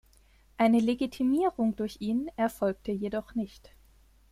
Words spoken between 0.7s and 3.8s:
Legitimierung durch ihn erfolgte jedoch nicht.